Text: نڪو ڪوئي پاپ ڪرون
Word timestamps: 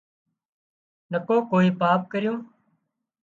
نڪو 1.11 1.37
ڪوئي 1.51 1.69
پاپ 1.79 2.01
ڪرون 2.11 2.39